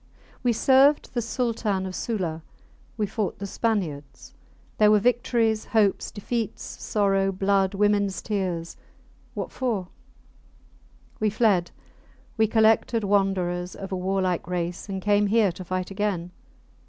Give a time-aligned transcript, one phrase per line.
[0.41, 2.41] We served the Sultan of Sula.
[2.97, 4.33] We fought the Spaniards.
[4.79, 8.77] There were victories, hopes, defeats, sorrow, blood, womens tears...
[9.35, 9.89] What for?...
[11.19, 11.69] We fled.
[12.35, 16.31] We collected wanderers of a warlike race and came here to fight again.